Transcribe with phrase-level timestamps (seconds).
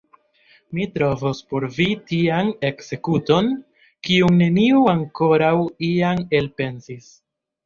[0.75, 3.51] Mi trovos por vi tian ekzekuton,
[4.09, 5.53] kiun neniu ankoraŭ
[5.91, 7.13] iam elpensis!